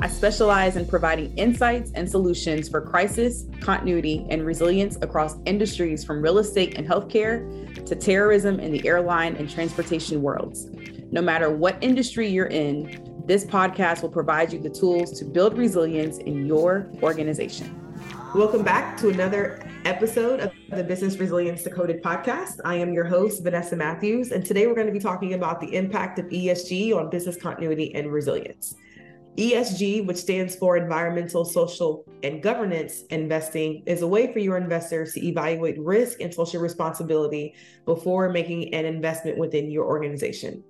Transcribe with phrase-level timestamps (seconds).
[0.00, 6.22] I specialize in providing insights and solutions for crisis, continuity, and resilience across industries from
[6.22, 10.68] real estate and healthcare to terrorism in the airline and transportation worlds.
[11.10, 15.58] No matter what industry you're in, this podcast will provide you the tools to build
[15.58, 17.74] resilience in your organization.
[18.36, 22.60] Welcome back to another episode of the Business Resilience Decoded podcast.
[22.64, 25.74] I am your host, Vanessa Mathews, and today we're going to be talking about the
[25.74, 28.76] impact of ESG on business continuity and resilience.
[29.38, 35.12] ESG, which stands for environmental, social, and governance investing, is a way for your investors
[35.12, 40.64] to evaluate risk and social responsibility before making an investment within your organization.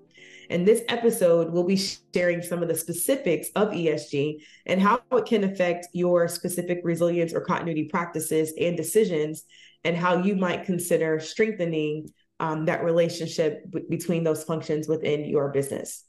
[0.50, 1.80] In this episode, we'll be
[2.14, 7.32] sharing some of the specifics of ESG and how it can affect your specific resilience
[7.32, 9.44] or continuity practices and decisions,
[9.84, 15.48] and how you might consider strengthening um, that relationship b- between those functions within your
[15.52, 16.07] business.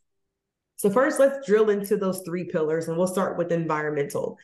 [0.79, 4.37] So, first, let's drill into those three pillars, and we'll start with environmental.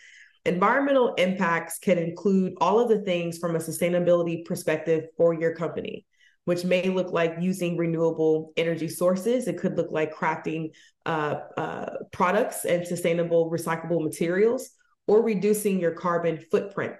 [0.45, 6.05] Environmental impacts can include all of the things from a sustainability perspective for your company,
[6.43, 9.47] which may look like using renewable energy sources.
[9.47, 10.71] It could look like crafting
[11.05, 14.71] uh, uh, products and sustainable recyclable materials
[15.07, 16.95] or reducing your carbon footprint.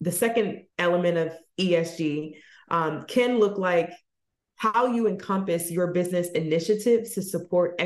[0.00, 2.32] The second element of ESG
[2.68, 3.92] um, can look like
[4.56, 7.80] how you encompass your business initiatives to support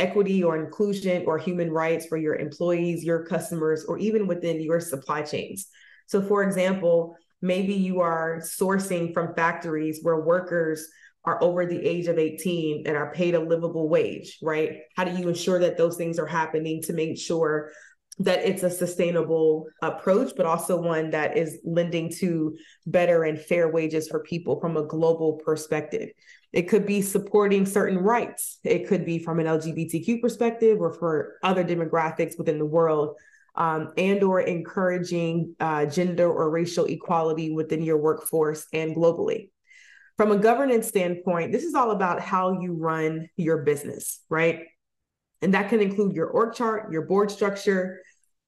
[0.00, 4.80] equity or inclusion or human rights for your employees, your customers, or even within your
[4.80, 5.68] supply chains.
[6.06, 10.88] So, for example, maybe you are sourcing from factories where workers
[11.24, 14.80] are over the age of 18 and are paid a livable wage, right?
[14.96, 17.70] How do you ensure that those things are happening to make sure
[18.18, 23.70] that it's a sustainable approach, but also one that is lending to better and fair
[23.70, 26.10] wages for people from a global perspective?
[26.52, 28.58] It could be supporting certain rights.
[28.64, 33.16] It could be from an LGBTQ perspective or for other demographics within the world,
[33.54, 39.50] um, and or encouraging uh, gender or racial equality within your workforce and globally.
[40.16, 44.64] From a governance standpoint, this is all about how you run your business, right?
[45.40, 48.00] And that can include your org chart, your board structure,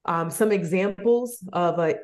[0.05, 1.95] um, some examples of a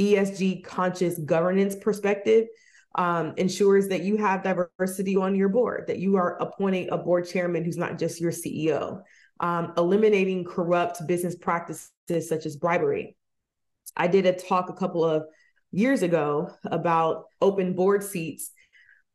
[0.00, 2.46] ESG conscious governance perspective
[2.94, 7.28] um, ensures that you have diversity on your board, that you are appointing a board
[7.28, 9.02] chairman who's not just your CEO,
[9.40, 11.90] um, eliminating corrupt business practices
[12.28, 13.16] such as bribery.
[13.96, 15.24] I did a talk a couple of
[15.70, 18.50] years ago about open board seats,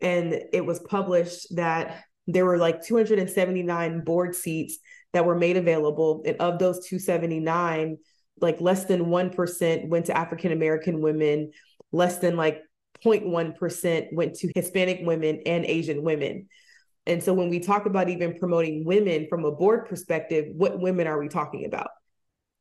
[0.01, 4.77] and it was published that there were like 279 board seats
[5.13, 6.23] that were made available.
[6.25, 7.97] And of those 279,
[8.39, 11.51] like less than 1% went to African American women,
[11.91, 12.61] less than like
[13.03, 16.47] 0.1% went to Hispanic women and Asian women.
[17.05, 21.07] And so when we talk about even promoting women from a board perspective, what women
[21.07, 21.89] are we talking about?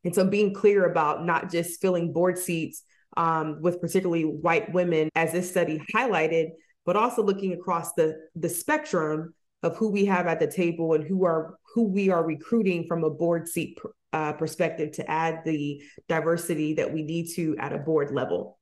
[0.05, 2.83] And so being clear about not just filling board seats
[3.17, 6.51] um, with particularly white women, as this study highlighted,
[6.85, 11.05] but also looking across the, the spectrum of who we have at the table and
[11.05, 13.79] who are who we are recruiting from a board seat
[14.13, 18.59] uh, perspective to add the diversity that we need to at a board level.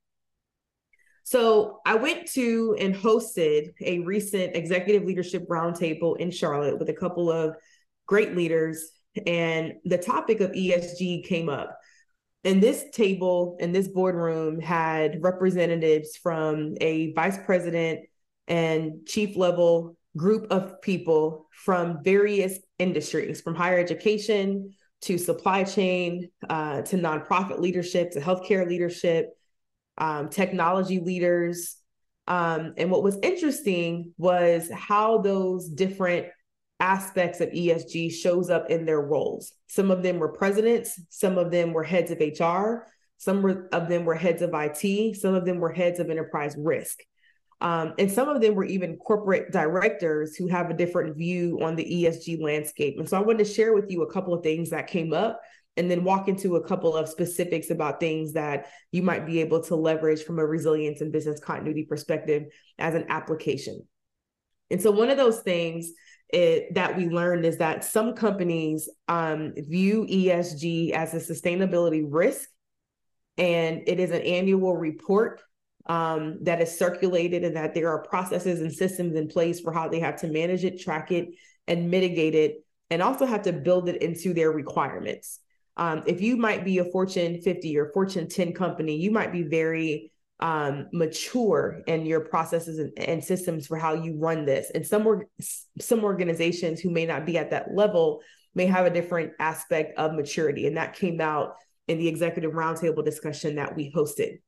[1.23, 6.93] So I went to and hosted a recent executive leadership roundtable in Charlotte with a
[6.93, 7.55] couple of
[8.05, 8.91] great leaders,
[9.25, 11.77] and the topic of ESG came up.
[12.43, 18.01] And this table and this boardroom had representatives from a vice president
[18.47, 26.29] and chief level group of people from various industries, from higher education to supply chain
[26.49, 29.29] uh, to nonprofit leadership to healthcare leadership
[30.01, 31.77] um, technology leaders.
[32.27, 36.27] Um, and what was interesting was how those different
[36.79, 39.53] aspects of ESG shows up in their roles.
[39.67, 42.87] Some of them were presidents, some of them were heads of HR,
[43.17, 46.55] some were, of them were heads of IT, some of them were heads of enterprise
[46.57, 46.99] risk.
[47.61, 51.75] Um, and some of them were even corporate directors who have a different view on
[51.75, 52.97] the ESG landscape.
[52.97, 55.39] And so I wanted to share with you a couple of things that came up
[55.77, 59.63] and then walk into a couple of specifics about things that you might be able
[59.63, 62.43] to leverage from a resilience and business continuity perspective
[62.77, 63.81] as an application.
[64.69, 65.91] And so, one of those things
[66.29, 72.49] it, that we learned is that some companies um, view ESG as a sustainability risk,
[73.37, 75.41] and it is an annual report
[75.87, 79.89] um, that is circulated and that there are processes and systems in place for how
[79.89, 81.29] they have to manage it, track it,
[81.67, 85.39] and mitigate it, and also have to build it into their requirements.
[85.77, 89.43] Um, if you might be a Fortune 50 or Fortune 10 company, you might be
[89.43, 94.71] very um, mature in your processes and, and, systems for how you run this.
[94.73, 95.27] And some or,
[95.79, 98.21] some organizations who may not be at that level
[98.55, 101.55] may have a different aspect of maturity, and that came out
[101.87, 104.39] in the executive roundtable discussion that we hosted.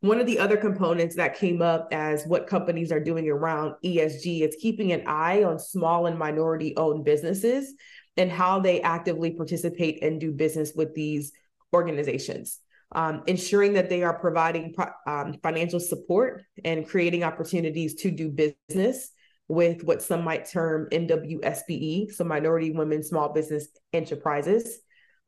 [0.00, 4.42] One of the other components that came up as what companies are doing around ESG
[4.42, 7.74] is keeping an eye on small and minority owned businesses
[8.16, 11.32] and how they actively participate and do business with these
[11.72, 12.60] organizations.
[12.92, 14.74] Um, ensuring that they are providing
[15.06, 19.10] um, financial support and creating opportunities to do business
[19.48, 24.78] with what some might term MWSBE, so Minority Women Small Business Enterprises,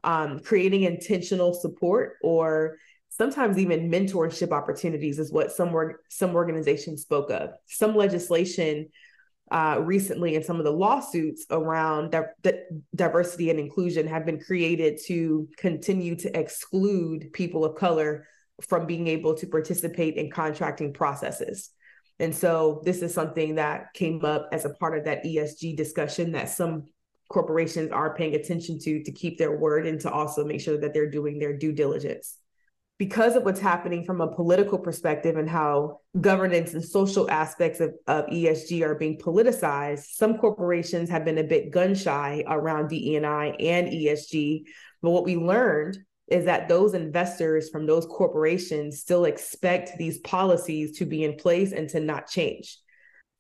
[0.05, 2.77] um, creating intentional support or
[3.11, 5.75] sometimes even mentorship opportunities is what some
[6.09, 7.51] some organizations spoke of.
[7.67, 8.89] Some legislation
[9.51, 12.53] uh, recently and some of the lawsuits around di-
[12.95, 18.27] diversity and inclusion have been created to continue to exclude people of color
[18.63, 21.71] from being able to participate in contracting processes.
[22.19, 26.33] And so this is something that came up as a part of that ESG discussion
[26.33, 26.87] that some
[27.29, 30.95] corporations are paying attention to to keep their word and to also make sure that
[30.95, 32.38] they're doing their due diligence
[32.99, 37.95] because of what's happening from a political perspective and how governance and social aspects of,
[38.09, 43.55] of ESG are being politicized, some corporations have been a bit gun shy around DEI
[43.61, 44.65] and ESG.
[45.01, 50.99] But what we learned is that those investors from those corporations still expect these policies
[50.99, 52.79] to be in place and to not change.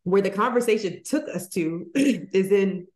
[0.04, 2.86] Where the conversation took us to is in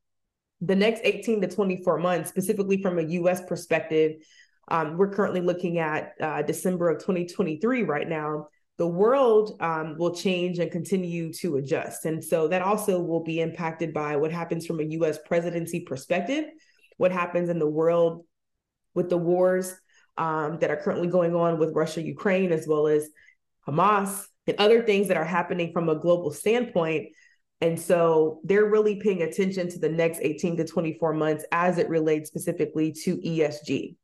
[0.60, 4.12] the next 18 to 24 months, specifically from a US perspective
[4.72, 8.48] um, we're currently looking at uh, December of 2023 right now.
[8.78, 12.06] The world um, will change and continue to adjust.
[12.06, 16.46] And so that also will be impacted by what happens from a US presidency perspective,
[16.96, 18.24] what happens in the world
[18.94, 19.74] with the wars
[20.16, 23.06] um, that are currently going on with Russia, Ukraine, as well as
[23.68, 27.08] Hamas, and other things that are happening from a global standpoint.
[27.60, 31.90] And so they're really paying attention to the next 18 to 24 months as it
[31.90, 33.96] relates specifically to ESG.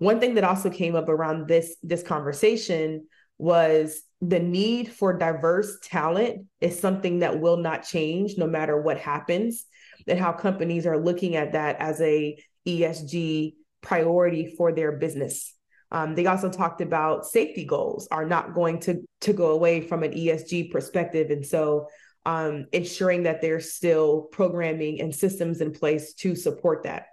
[0.00, 3.06] One thing that also came up around this this conversation
[3.36, 8.98] was the need for diverse talent is something that will not change no matter what
[8.98, 9.66] happens
[10.08, 13.52] and how companies are looking at that as a ESG
[13.82, 15.54] priority for their business.
[15.90, 20.02] Um, they also talked about safety goals are not going to to go away from
[20.02, 21.88] an ESG perspective, and so
[22.24, 27.08] um, ensuring that there's still programming and systems in place to support that.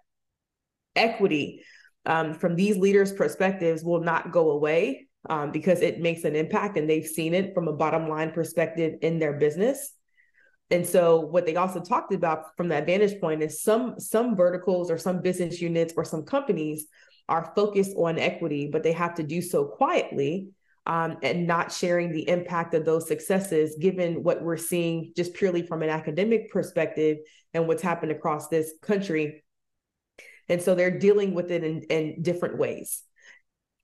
[0.95, 1.65] Equity
[2.07, 6.77] um, from these leaders' perspectives will not go away um, because it makes an impact
[6.77, 9.93] and they've seen it from a bottom line perspective in their business.
[10.71, 14.89] And so what they also talked about from that vantage point is some some verticals
[14.89, 16.87] or some business units or some companies
[17.29, 20.49] are focused on equity, but they have to do so quietly
[20.85, 25.61] um, and not sharing the impact of those successes, given what we're seeing just purely
[25.61, 27.17] from an academic perspective
[27.53, 29.43] and what's happened across this country
[30.49, 33.03] and so they're dealing with it in, in different ways.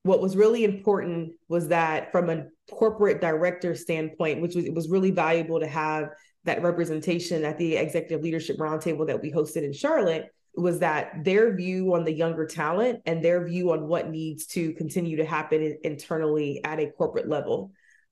[0.03, 4.89] What was really important was that from a corporate director standpoint, which was it was
[4.89, 6.09] really valuable to have
[6.43, 11.55] that representation at the executive leadership roundtable that we hosted in Charlotte was that their
[11.55, 15.77] view on the younger talent and their view on what needs to continue to happen
[15.83, 17.71] internally at a corporate level.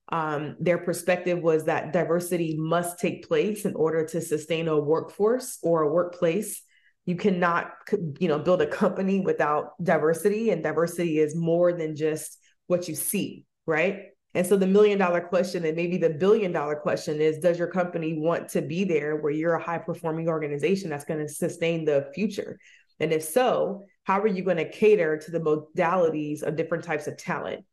[0.09, 5.59] Um, their perspective was that diversity must take place in order to sustain a workforce
[5.61, 6.63] or a workplace
[7.11, 7.71] you cannot
[8.19, 12.95] you know build a company without diversity and diversity is more than just what you
[12.95, 14.07] see right?
[14.33, 17.67] And so the million dollar question and maybe the billion dollar question is does your
[17.67, 21.83] company want to be there where you're a high performing organization that's going to sustain
[21.83, 22.57] the future?
[22.99, 27.07] And if so how are you going to cater to the modalities of different types
[27.07, 27.65] of talent?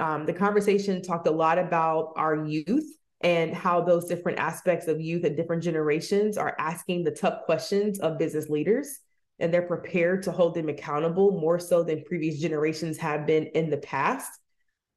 [0.00, 2.90] Um, the conversation talked a lot about our youth
[3.22, 8.00] and how those different aspects of youth and different generations are asking the tough questions
[8.00, 8.98] of business leaders.
[9.38, 13.70] And they're prepared to hold them accountable more so than previous generations have been in
[13.70, 14.30] the past.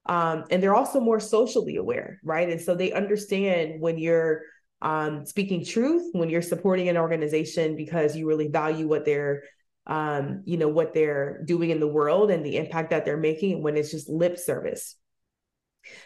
[0.05, 2.49] Um, and they're also more socially aware right?
[2.49, 4.43] And so they understand when you're
[4.81, 9.43] um, speaking truth when you're supporting an organization because you really value what they're
[9.87, 13.63] um, you know what they're doing in the world and the impact that they're making
[13.63, 14.95] when it's just lip service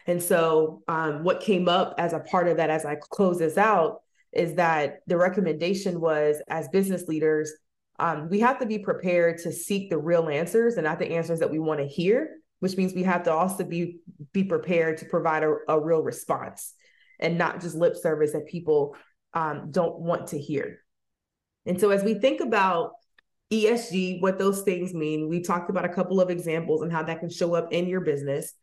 [0.06, 3.58] and so, um, what came up as a part of that, as I close this
[3.58, 7.52] out, is that the recommendation was as business leaders,
[8.00, 11.40] um, we have to be prepared to seek the real answers and not the answers
[11.40, 14.00] that we want to hear, which means we have to also be
[14.32, 16.74] be prepared to provide a, a real response
[17.20, 18.96] and not just lip service that people
[19.34, 20.80] um, don't want to hear.
[21.66, 22.94] And so as we think about
[23.52, 27.20] ESG, what those things mean, we talked about a couple of examples and how that
[27.20, 28.54] can show up in your business.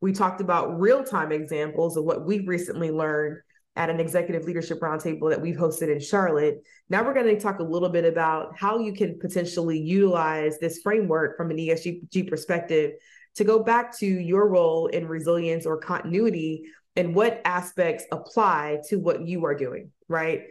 [0.00, 3.38] We talked about real time examples of what we've recently learned
[3.76, 6.62] at an executive leadership roundtable that we've hosted in Charlotte.
[6.88, 10.80] Now we're going to talk a little bit about how you can potentially utilize this
[10.82, 12.92] framework from an ESG perspective
[13.34, 16.64] to go back to your role in resilience or continuity
[16.96, 20.44] and what aspects apply to what you are doing, right?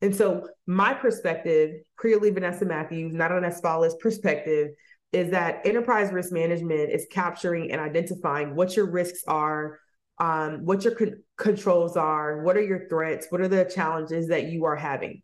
[0.00, 4.70] And so my perspective, clearly Vanessa Mathews, not on Asfalis perspective,
[5.12, 9.78] is that enterprise risk management is capturing and identifying what your risks are,
[10.18, 14.44] um, what your con- controls are, what are your threats, what are the challenges that
[14.44, 15.22] you are having.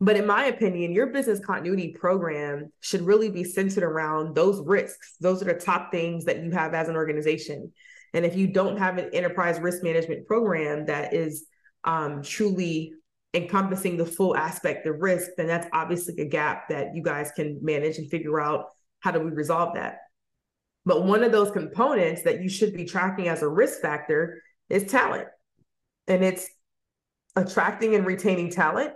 [0.00, 5.16] But in my opinion, your business continuity program should really be centered around those risks.
[5.20, 7.72] Those are the top things that you have as an organization.
[8.14, 11.46] And if you don't have an enterprise risk management program that is
[11.84, 12.92] um, truly
[13.34, 17.58] encompassing the full aspect of risk, then that's obviously a gap that you guys can
[17.62, 18.66] manage and figure out
[19.00, 19.98] how do we resolve that.
[20.84, 24.84] But one of those components that you should be tracking as a risk factor is
[24.84, 25.28] talent.
[26.06, 26.48] And it's
[27.36, 28.92] attracting and retaining talent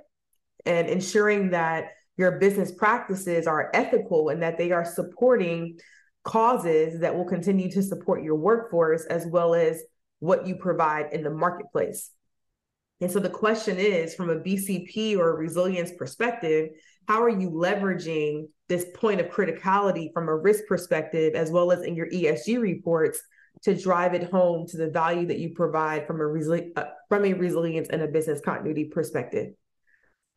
[0.64, 5.78] and ensuring that your business practices are ethical and that they are supporting
[6.24, 9.82] causes that will continue to support your workforce as well as
[10.20, 12.10] what you provide in the marketplace.
[13.02, 16.68] And so the question is from a BCP or a resilience perspective,
[17.08, 21.82] how are you leveraging this point of criticality from a risk perspective, as well as
[21.82, 23.20] in your ESG reports,
[23.62, 27.24] to drive it home to the value that you provide from a, resili- uh, from
[27.24, 29.48] a resilience and a business continuity perspective?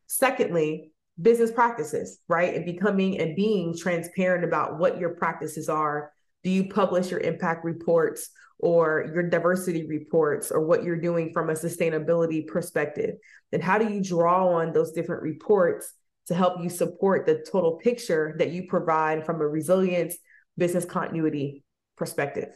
[0.08, 0.90] Secondly,
[1.22, 2.52] business practices, right?
[2.52, 6.10] And becoming and being transparent about what your practices are.
[6.46, 11.50] Do you publish your impact reports or your diversity reports or what you're doing from
[11.50, 13.16] a sustainability perspective?
[13.50, 15.92] And how do you draw on those different reports
[16.28, 20.18] to help you support the total picture that you provide from a resilience
[20.56, 21.64] business continuity
[21.96, 22.50] perspective?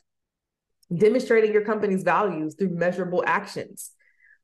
[0.97, 3.91] Demonstrating your company's values through measurable actions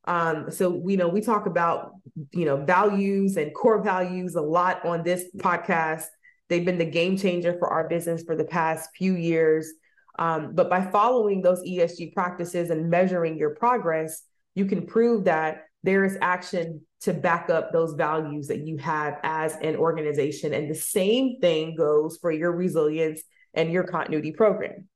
[0.07, 1.93] um, so we you know we talk about
[2.33, 6.05] you know values and core values a lot on this podcast.
[6.49, 9.73] They've been the game changer for our business for the past few years.
[10.19, 14.23] Um, but by following those ESG practices and measuring your progress,
[14.55, 19.19] you can prove that there is action to back up those values that you have
[19.23, 20.55] as an organization.
[20.55, 23.23] And the same thing goes for your resilience
[23.55, 24.89] and your continuity program.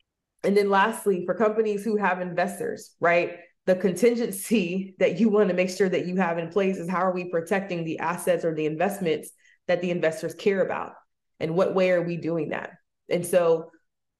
[0.42, 3.37] And then lastly, for companies who have investors, right?
[3.66, 6.99] the contingency that you want to make sure that you have in place is how
[6.99, 9.30] are we protecting the assets or the investments
[9.69, 10.95] that the investors care about
[11.40, 12.70] and what way are we doing that?
[13.09, 13.70] And so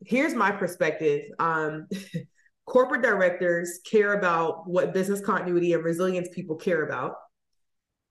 [0.05, 1.23] here's my perspective.
[1.39, 1.87] Um,
[2.67, 7.15] corporate directors care about what business continuity and resilience people care about.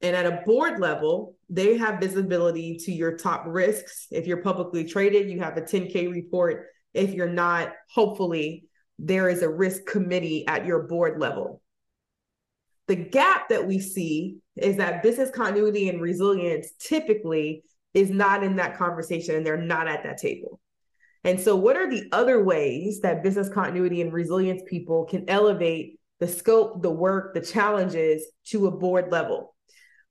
[0.01, 4.07] And at a board level they have visibility to your top risks.
[4.11, 6.67] If you're publicly traded you have a 10k report.
[6.93, 8.65] If you're not hopefully
[8.97, 11.61] there is a risk committee at your board level.
[12.87, 18.57] The gap that we see is that business continuity and resilience typically is not in
[18.57, 20.59] that conversation and they're not at that table.
[21.23, 25.99] And so, what are the other ways that business continuity and resilience people can elevate
[26.19, 29.55] the scope, the work, the challenges to a board level?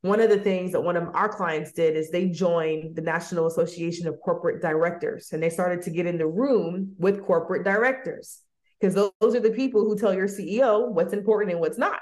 [0.03, 3.47] One of the things that one of our clients did is they joined the National
[3.47, 8.41] Association of Corporate Directors and they started to get in the room with corporate directors
[8.81, 11.99] because those, those are the people who tell your CEO what's important and what's not.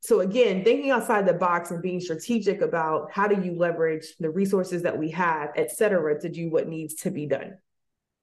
[0.00, 4.30] So again, thinking outside the box and being strategic about how do you leverage the
[4.30, 7.58] resources that we have, et cetera, to do what needs to be done.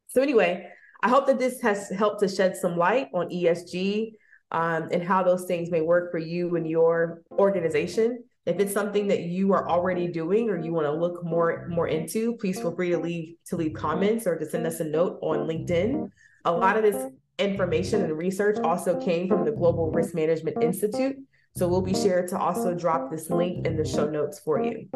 [0.07, 0.69] So anyway,
[1.03, 4.13] I hope that this has helped to shed some light on ESG
[4.51, 8.23] um, and how those things may work for you and your organization.
[8.47, 11.89] If it's something that you are already doing or you want to look more more
[11.89, 15.19] into, please feel free to leave to leave comments or to send us a note
[15.21, 16.09] on LinkedIn.
[16.45, 21.17] A lot of this information and research also came from the Global Risk Management Institute.
[21.57, 24.87] So we'll be sure to also drop this link in the show notes for you.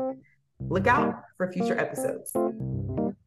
[0.59, 2.31] Look out for future episodes.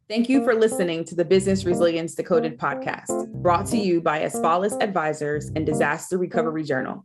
[0.07, 4.81] Thank you for listening to the Business Resilience Decoded podcast, brought to you by Asfalis
[4.81, 7.03] Advisors and Disaster Recovery Journal.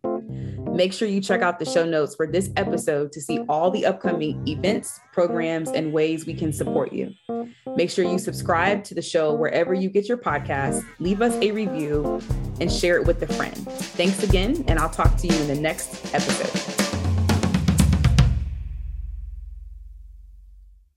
[0.72, 3.84] Make sure you check out the show notes for this episode to see all the
[3.84, 7.10] upcoming events, programs, and ways we can support you.
[7.76, 11.50] Make sure you subscribe to the show wherever you get your podcasts, leave us a
[11.50, 12.20] review,
[12.60, 13.56] and share it with a friend.
[13.56, 16.69] Thanks again, and I'll talk to you in the next episode.